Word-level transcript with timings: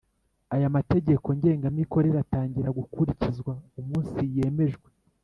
Aya 0.55 0.75
mategeko 0.75 1.27
ngengamikorere 1.37 2.17
atangira 2.25 2.75
gukurikizwa 2.79 3.51
umunsi 3.79 4.19
yemejwe 4.35 4.87